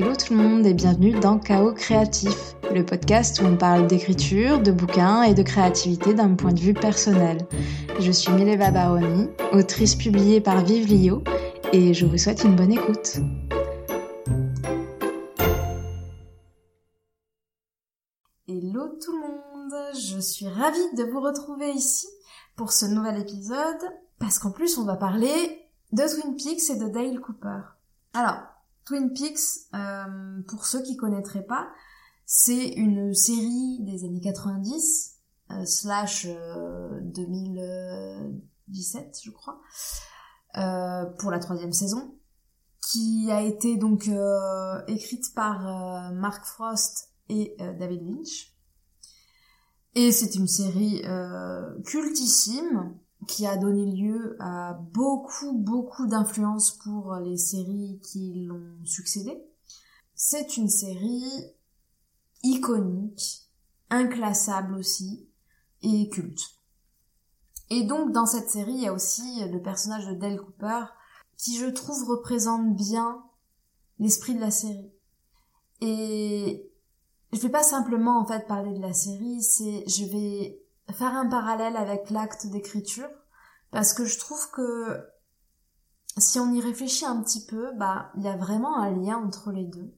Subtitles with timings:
[0.00, 4.60] Hello tout le monde et bienvenue dans Chaos Créatif, le podcast où on parle d'écriture,
[4.60, 7.48] de bouquins et de créativité d'un point de vue personnel.
[7.98, 11.24] Je suis Mileva Baroni, autrice publiée par Vive Lio
[11.72, 13.16] et je vous souhaite une bonne écoute.
[18.46, 22.06] Hello tout le monde, je suis ravie de vous retrouver ici
[22.54, 23.82] pour ce nouvel épisode
[24.20, 25.60] parce qu'en plus on va parler
[25.90, 27.62] de Twin Peaks et de Dale Cooper.
[28.14, 28.57] Alors,
[28.88, 31.68] Twin Peaks, euh, pour ceux qui connaîtraient pas,
[32.24, 35.18] c'est une série des années 90
[35.50, 39.60] euh, slash 2017, euh, je crois,
[41.18, 42.18] pour la troisième saison,
[42.90, 44.08] qui a été donc
[44.86, 48.54] écrite par Mark Frost et David Lynch.
[49.96, 51.02] Et c'est une série
[51.84, 59.36] cultissime qui a donné lieu à beaucoup, beaucoup d'influences pour les séries qui l'ont succédé.
[60.14, 61.54] C'est une série
[62.42, 63.50] iconique,
[63.90, 65.28] inclassable aussi,
[65.82, 66.58] et culte.
[67.70, 70.84] Et donc dans cette série, il y a aussi le personnage de Dale Cooper,
[71.36, 73.24] qui je trouve représente bien
[73.98, 74.92] l'esprit de la série.
[75.80, 76.70] Et
[77.32, 81.26] je vais pas simplement en fait parler de la série, c'est je vais faire un
[81.26, 83.08] parallèle avec l'acte d'écriture
[83.70, 85.06] parce que je trouve que
[86.16, 89.52] si on y réfléchit un petit peu, bah il y a vraiment un lien entre
[89.52, 89.94] les deux.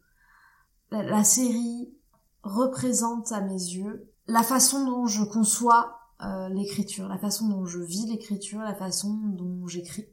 [0.91, 1.95] La, série
[2.43, 7.79] représente à mes yeux la façon dont je conçois euh, l'écriture, la façon dont je
[7.79, 10.09] vis l'écriture, la façon dont j'écris,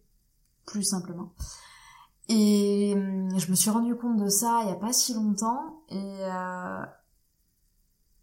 [0.67, 1.33] plus simplement.
[2.30, 5.81] Et hum, je me suis rendu compte de ça il y a pas si longtemps
[5.89, 6.86] et euh,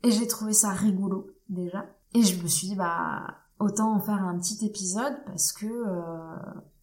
[0.04, 1.86] et j'ai trouvé ça rigolo déjà.
[2.14, 3.26] Et je me suis dit, bah,
[3.58, 6.36] autant en faire un petit épisode parce que, euh,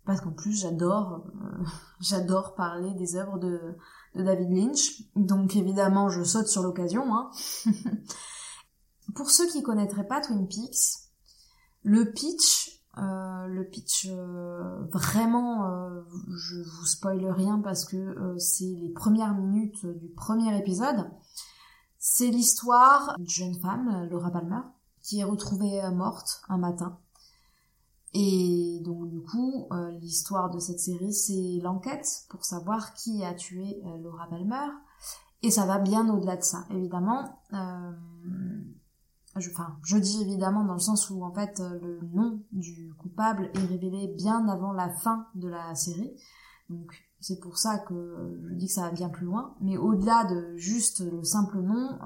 [0.05, 1.65] parce qu'en plus j'adore, euh,
[1.99, 3.75] j'adore parler des œuvres de,
[4.15, 5.03] de David Lynch.
[5.15, 7.15] Donc évidemment, je saute sur l'occasion.
[7.15, 7.31] Hein.
[9.15, 11.09] Pour ceux qui connaîtraient pas Twin Peaks,
[11.83, 16.01] le pitch, euh, le pitch euh, vraiment, euh,
[16.35, 21.09] je vous spoile rien parce que c'est les premières minutes du premier épisode.
[21.97, 24.61] C'est l'histoire d'une jeune femme, Laura Palmer,
[25.01, 26.97] qui est retrouvée euh, morte un matin.
[28.13, 33.33] Et donc du coup, euh, l'histoire de cette série, c'est l'enquête pour savoir qui a
[33.33, 34.67] tué euh, Laura Palmer.
[35.43, 37.41] Et ça va bien au-delà de ça, évidemment.
[39.37, 43.49] je, enfin, je dis évidemment dans le sens où en fait le nom du coupable
[43.55, 46.13] est révélé bien avant la fin de la série.
[46.69, 49.55] Donc c'est pour ça que je dis que ça va bien plus loin.
[49.61, 51.97] Mais au-delà de juste le simple nom,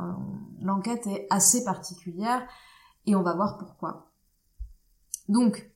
[0.61, 2.47] l'enquête est assez particulière
[3.05, 4.11] et on va voir pourquoi.
[5.27, 5.71] Donc,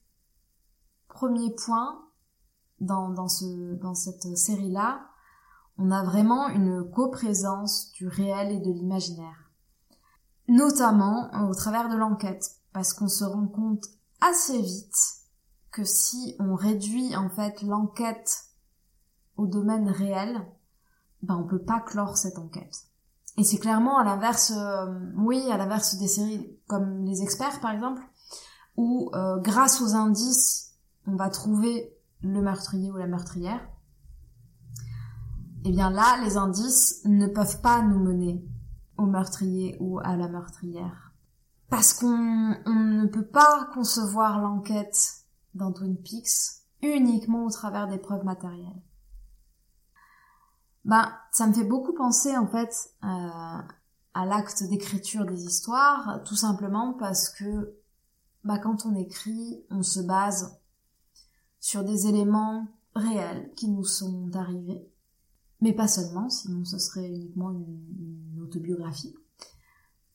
[1.07, 2.05] premier point,
[2.79, 5.09] dans, dans, ce, dans cette série-là,
[5.77, 9.49] on a vraiment une coprésence du réel et de l'imaginaire.
[10.47, 13.85] Notamment au travers de l'enquête, parce qu'on se rend compte
[14.21, 14.97] assez vite
[15.71, 18.45] que si on réduit en fait l'enquête
[19.37, 20.45] au domaine réel,
[21.21, 22.87] ben on peut pas clore cette enquête.
[23.39, 27.71] Et c'est clairement à l'inverse, euh, oui, à l'inverse des séries comme Les Experts par
[27.71, 28.01] exemple,
[28.75, 30.75] où euh, grâce aux indices,
[31.07, 33.61] on va trouver le meurtrier ou la meurtrière.
[35.63, 38.45] Et eh bien là, les indices ne peuvent pas nous mener
[38.97, 41.13] au meurtrier ou à la meurtrière.
[41.69, 45.23] Parce qu'on ne peut pas concevoir l'enquête
[45.53, 48.81] dans Twin Peaks uniquement au travers des preuves matérielles.
[50.85, 52.73] Bah, ça me fait beaucoup penser en fait
[53.03, 53.07] euh,
[54.13, 57.75] à l'acte d'écriture des histoires, tout simplement parce que
[58.43, 60.57] bah, quand on écrit, on se base
[61.59, 64.89] sur des éléments réels qui nous sont arrivés,
[65.61, 69.15] mais pas seulement, sinon ce serait uniquement une, autobiographie.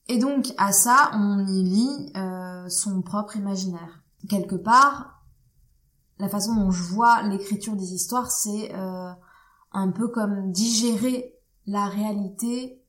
[0.07, 4.03] Et donc à ça, on y lit euh, son propre imaginaire.
[4.27, 5.23] Quelque part,
[6.17, 9.11] la façon dont je vois l'écriture des histoires, c'est euh,
[9.75, 11.35] un peu comme digérer
[11.67, 12.81] la réalité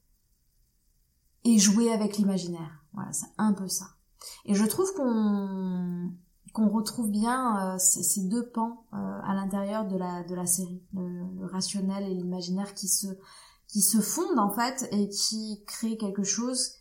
[1.45, 2.85] et jouer avec l'imaginaire.
[2.95, 3.87] Voilà, c'est un peu ça.
[4.45, 10.47] Et je trouve qu'on retrouve bien euh, ces, deux pans euh, à l'intérieur de la
[10.47, 13.09] série, le, rationnel et l'imaginaire qui se
[13.67, 16.77] qui fondent en fait et qui créent quelque chose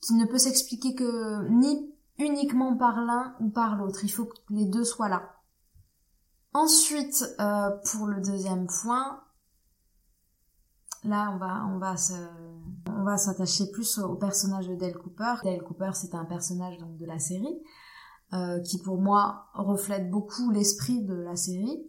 [0.00, 4.00] qui ne peut s'expliquer que ni uniquement par l'un ou par l'autre.
[4.02, 5.36] Il faut que les deux soient là.
[6.54, 9.22] Ensuite, euh, pour le deuxième point,
[11.06, 11.64] Là, on va,
[12.88, 15.34] on s'attacher plus au personnage de Dale Cooper.
[15.44, 17.62] Dale Cooper, c'est un personnage de la série
[18.32, 21.86] euh, qui, pour moi, reflète beaucoup l'esprit de la série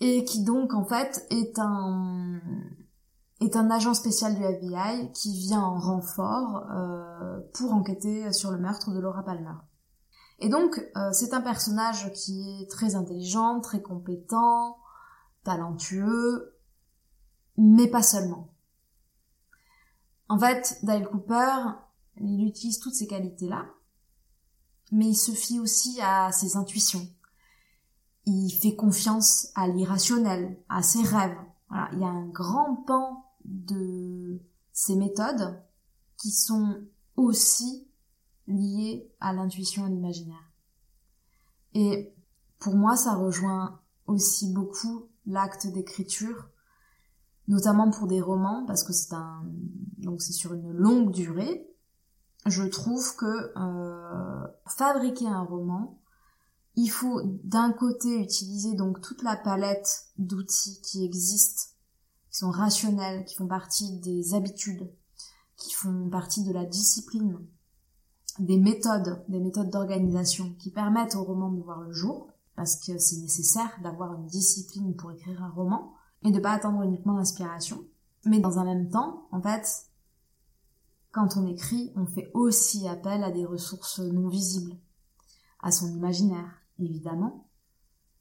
[0.00, 2.40] et qui donc en fait est un
[3.40, 8.58] est un agent spécial du FBI qui vient en renfort euh, pour enquêter sur le
[8.58, 9.54] meurtre de Laura Palmer.
[10.38, 14.78] Et donc, euh, c'est un personnage qui est très intelligent, très compétent,
[15.44, 16.55] talentueux,
[17.56, 18.48] mais pas seulement.
[20.28, 21.56] En fait, Dale Cooper,
[22.20, 23.66] il utilise toutes ces qualités-là,
[24.92, 27.06] mais il se fie aussi à ses intuitions.
[28.26, 31.38] Il fait confiance à l'irrationnel, à ses rêves.
[31.68, 34.40] Voilà, il y a un grand pan de
[34.72, 35.62] ces méthodes
[36.16, 36.80] qui sont
[37.16, 37.88] aussi
[38.46, 40.52] liées à l'intuition et l'imaginaire.
[41.74, 42.12] Et
[42.58, 46.48] pour moi, ça rejoint aussi beaucoup l'acte d'écriture,
[47.48, 49.44] notamment pour des romans, parce que c'est un,
[49.98, 51.68] donc c'est sur une longue durée.
[52.46, 56.00] Je trouve que euh, fabriquer un roman,
[56.76, 61.72] il faut d'un côté utiliser donc toute la palette d'outils qui existent
[62.30, 64.92] qui sont rationnels, qui font partie des habitudes,
[65.56, 67.38] qui font partie de la discipline,
[68.38, 72.98] des méthodes, des méthodes d'organisation qui permettent au roman de voir le jour, parce que
[72.98, 77.84] c'est nécessaire d'avoir une discipline pour écrire un roman, et de pas attendre uniquement l'inspiration.
[78.24, 79.86] Mais dans un même temps, en fait,
[81.12, 84.76] quand on écrit, on fait aussi appel à des ressources non visibles,
[85.60, 87.48] à son imaginaire, évidemment,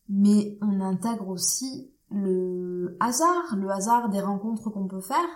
[0.08, 5.28] mais on intègre aussi le hasard, le hasard des rencontres qu'on peut faire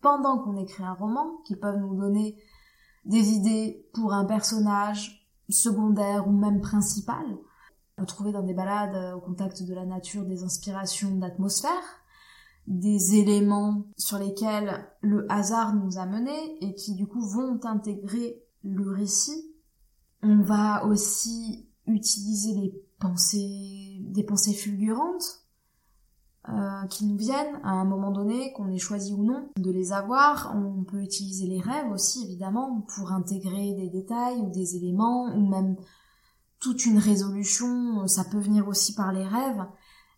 [0.00, 2.36] pendant qu'on écrit un roman, qui peuvent nous donner
[3.04, 7.24] des idées pour un personnage secondaire ou même principal.
[8.06, 11.72] Trouver dans des balades au contact de la nature des inspirations d'atmosphère,
[12.68, 18.42] des éléments sur lesquels le hasard nous a menés et qui du coup vont intégrer
[18.62, 19.54] le récit.
[20.22, 25.46] On va aussi utiliser pensées, des pensées fulgurantes,
[26.50, 29.92] euh, qui nous viennent à un moment donné, qu'on ait choisi ou non de les
[29.92, 30.54] avoir.
[30.54, 35.48] On peut utiliser les rêves aussi, évidemment, pour intégrer des détails ou des éléments, ou
[35.48, 35.76] même
[36.60, 39.64] toute une résolution, ça peut venir aussi par les rêves.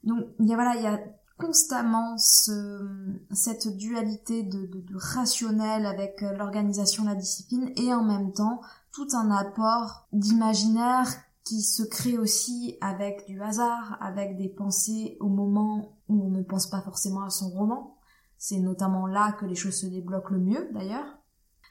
[0.02, 1.00] Donc, il y a, voilà, il y a
[1.40, 2.86] constamment ce,
[3.32, 8.60] cette dualité de, de, de rationnel avec l'organisation, la discipline, et en même temps,
[8.92, 11.08] tout un apport d'imaginaire
[11.44, 16.42] qui se crée aussi avec du hasard, avec des pensées au moment où on ne
[16.42, 17.96] pense pas forcément à son roman.
[18.38, 21.18] C'est notamment là que les choses se débloquent le mieux d'ailleurs.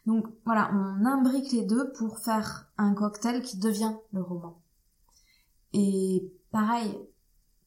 [0.06, 4.62] Donc voilà, on imbrique les deux pour faire un cocktail qui devient le roman.
[5.74, 6.98] Et pareil,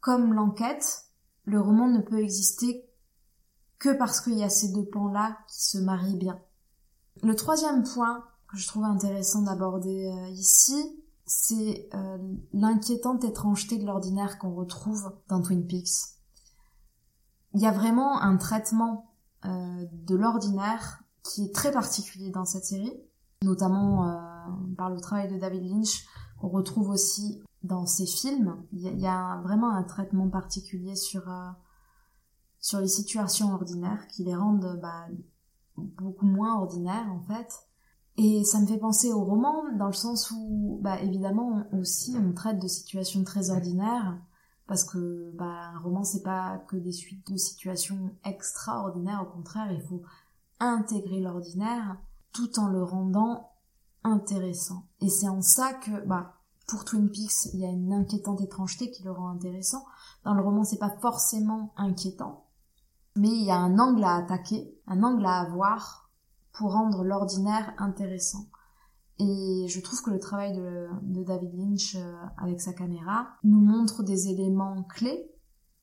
[0.00, 1.06] comme l'enquête,
[1.44, 2.88] le roman ne peut exister
[3.78, 6.40] que parce qu'il y a ces deux pans-là qui se marient bien.
[7.22, 12.18] Le troisième point que je trouve intéressant d'aborder euh, ici, c'est euh,
[12.52, 16.16] l'inquiétante étrangeté de l'ordinaire qu'on retrouve dans Twin Peaks.
[17.54, 19.12] Il y a vraiment un traitement
[19.44, 22.94] euh, de l'ordinaire qui est très particulier dans cette série,
[23.42, 24.18] notamment
[24.76, 26.04] par le travail de David Lynch,
[26.40, 28.56] qu'on retrouve aussi dans ses films.
[28.72, 31.24] Il y a, vraiment un traitement particulier sur
[32.60, 35.06] sur les situations ordinaires qui les rendent bah,
[35.76, 37.66] beaucoup moins ordinaires en fait
[38.16, 42.32] et ça me fait penser au roman, dans le sens où, bah, évidemment, aussi, on
[42.32, 44.18] traite de situations très ordinaires,
[44.66, 49.72] parce que, bah, un roman, c'est pas que des suites de situations extraordinaires, au contraire,
[49.72, 50.02] il faut
[50.60, 51.96] intégrer l'ordinaire,
[52.32, 53.50] tout en le rendant
[54.04, 54.86] intéressant.
[55.00, 56.34] Et c'est en ça que, bah,
[56.66, 59.84] pour Twin Peaks, il y a une inquiétante étrangeté qui le rend intéressant.
[60.24, 62.46] Dans le roman, c'est pas forcément inquiétant,
[63.16, 66.10] mais il y a un angle à attaquer, un angle à avoir,
[66.52, 68.46] pour rendre l'ordinaire intéressant.
[69.18, 70.88] Et je trouve que le travail de,
[71.22, 75.30] David Lynch euh, avec sa caméra nous montre des éléments clés,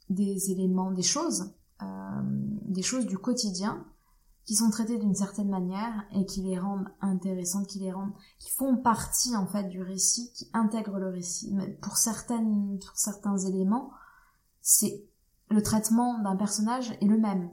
[0.10, 2.22] des éléments, des choses, euh,
[2.66, 3.86] des choses du quotidien
[4.50, 8.50] qui sont traitées d'une certaine manière et qui les rendent intéressantes, qui les rendent, qui
[8.50, 11.54] font partie en fait du récit, qui intègrent le récit.
[11.54, 13.92] Mais pour certaines, pour certains éléments,
[14.60, 15.06] c'est
[15.52, 17.52] le traitement d'un personnage est le même.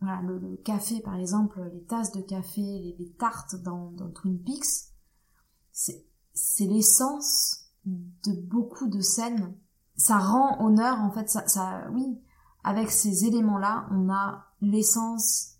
[0.00, 4.92] Voilà, le, café, par exemple, les tasses de café, les, tartes dans, Twin Peaks,
[5.72, 9.52] c'est l'essence de beaucoup de scènes.
[9.96, 12.20] Ça rend honneur, en fait, ça oui,
[12.62, 15.57] avec ces éléments-là, on a l'essence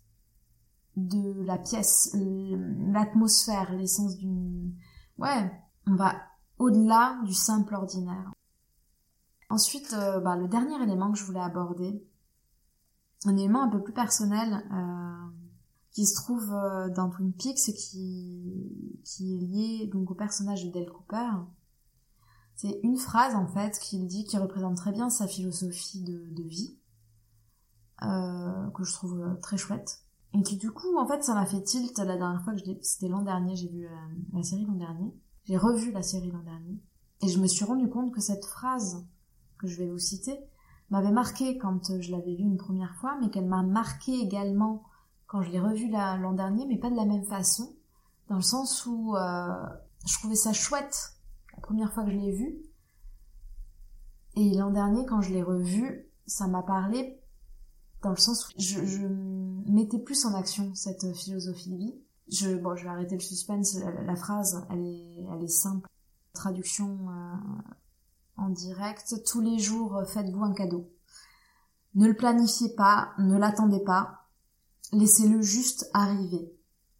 [1.07, 4.73] de la pièce, l'atmosphère, l'essence d'une...
[5.17, 5.51] Ouais,
[5.87, 6.15] on va
[6.59, 8.31] au-delà du simple ordinaire.
[9.49, 12.05] Ensuite, euh, bah, le dernier élément que je voulais aborder,
[13.25, 15.29] un élément un peu plus personnel euh,
[15.91, 20.65] qui se trouve euh, dans Twin Peaks et qui, qui est lié donc au personnage
[20.65, 21.31] de Dale Cooper.
[22.55, 26.77] C'est une phrase en fait qu'il dit qui représente très bien sa philosophie de, vie,
[28.01, 30.03] que je trouve très chouette.
[30.33, 32.65] Et qui du coup, en fait, ça m'a fait tilt la dernière fois que je
[32.81, 33.87] c'était l'an dernier, j'ai vu
[34.33, 35.13] la série l'an dernier.
[35.45, 36.79] J'ai revu la série l'an dernier.
[37.21, 39.05] Et je me suis rendu compte que cette phrase
[39.57, 40.39] que je vais vous citer
[40.89, 44.83] m'avait marqué quand je l'avais vue une première fois, mais qu'elle m'a marqué également
[45.27, 47.75] quand je l'ai revue l'an dernier, mais pas de la même façon,
[48.27, 49.53] dans le sens où euh,
[50.07, 51.13] je trouvais ça chouette
[51.55, 52.57] la première fois que je l'ai vue,
[54.35, 57.18] et l'an dernier quand je l'ai revue, ça m'a parlé
[58.01, 59.07] dans le sens où je, je
[59.69, 61.95] mettais plus en action cette philosophie de vie.
[62.31, 63.77] Je, bon, je vais arrêter le suspense.
[64.05, 65.89] La, phrase, elle est, elle est simple.
[66.33, 67.61] Traduction euh,
[68.37, 69.23] en direct.
[69.25, 70.89] Tous les jours, faites-vous un cadeau.
[71.95, 74.27] Ne le planifiez pas, ne l'attendez pas.
[74.93, 76.53] Laissez-le juste arriver.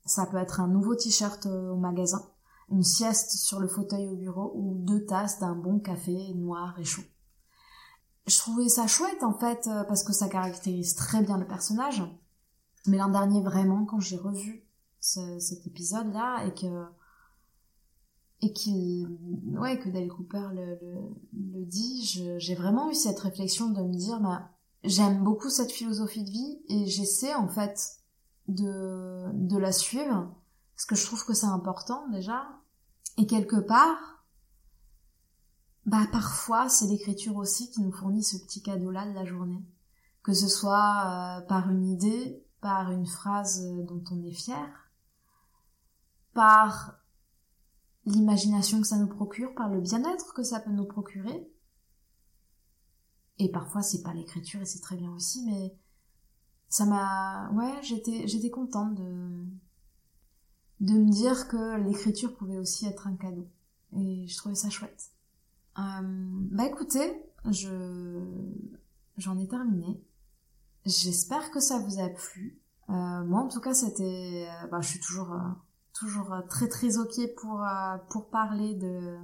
[0.06, 2.28] Ça peut être un nouveau t-shirt au magasin,
[2.72, 6.84] une sieste sur le fauteuil au bureau ou deux tasses d'un bon café noir et
[6.84, 7.04] chaud
[8.30, 12.04] je trouvais ça chouette en fait euh, parce que ça caractérise très bien le personnage.
[12.88, 14.66] Mais l'an dernier vraiment quand j'ai revu
[15.02, 16.86] cet épisode là et que
[18.42, 20.78] et que Dale Cooper le,
[21.34, 22.04] le, dit,
[22.38, 24.50] j'ai vraiment eu cette réflexion de me dire bah
[24.84, 27.98] j'aime beaucoup cette philosophie de vie et j'essaie en fait
[28.48, 30.34] de de la suivre
[30.76, 32.48] parce que je trouve que c'est important déjà
[33.18, 34.19] et quelque part
[35.90, 39.66] bah parfois c'est l'écriture aussi qui nous fournit ce petit cadeau-là de la journée.
[40.22, 44.92] Que ce soit euh, par une idée, par une phrase dont on est fier,
[46.36, 47.00] par
[48.06, 51.52] l'imagination que ça nous procure, par le bien-être que ça peut nous procurer.
[53.40, 55.76] Et parfois c'est pas l'écriture et c'est très bien aussi, mais
[56.68, 59.44] ça m'a, ouais, j'étais, j'étais contente de,
[60.82, 63.48] de me dire que l'écriture pouvait aussi être un cadeau.
[63.94, 65.10] Et je trouvais ça chouette.
[65.78, 65.82] Euh,
[66.52, 67.70] bah écoutez, je
[69.18, 70.04] j'en ai terminé.
[70.86, 72.60] J'espère que ça vous a plu.
[72.90, 75.36] Euh, moi en tout cas c'était, euh, bah, je suis toujours
[75.94, 77.64] toujours très très ok pour
[78.10, 79.18] pour parler de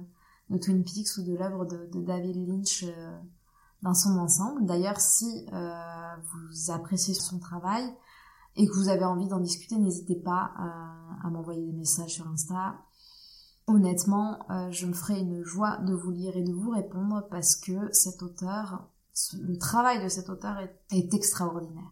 [0.50, 2.84] de Twin Peaks ou de l'œuvre de, David Lynch
[3.82, 4.64] dans son ensemble.
[4.64, 7.84] D'ailleurs, si vous appréciez son travail
[8.54, 10.52] et que vous avez envie d'en discuter, n'hésitez pas
[11.24, 12.85] à m'envoyer des messages sur Insta
[13.68, 17.56] Honnêtement, euh, je me ferai une joie de vous lire et de vous répondre parce
[17.56, 18.88] que cet auteur,
[19.40, 20.56] le travail de cet auteur
[20.90, 21.90] est, extraordinaire.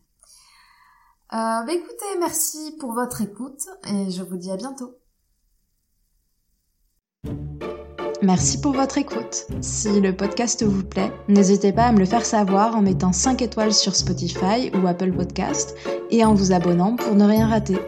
[1.33, 4.97] Euh, bah écoutez, merci pour votre écoute et je vous dis à bientôt.
[8.23, 9.47] Merci pour votre écoute.
[9.61, 13.43] Si le podcast vous plaît, n'hésitez pas à me le faire savoir en mettant 5
[13.43, 15.76] étoiles sur Spotify ou Apple Podcast
[16.11, 17.78] et en vous abonnant pour ne rien rater.